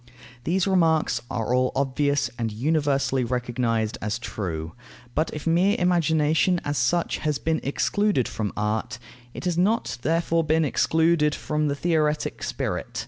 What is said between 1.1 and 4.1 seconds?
are all obvious and universally recognized